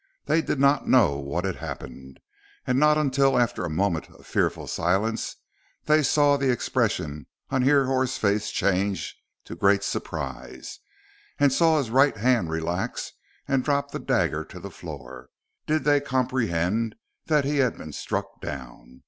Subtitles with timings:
[0.25, 2.19] They did not know what had happened.
[2.65, 5.35] And not until, after a moment of fearful silence,
[5.85, 10.79] they saw the expression on Hrihor's face change to great surprise,
[11.37, 13.11] and saw his right hand relax
[13.47, 15.29] and drop the dagger to the floor,
[15.67, 16.95] did they comprehend
[17.27, 18.99] that he had been struck down.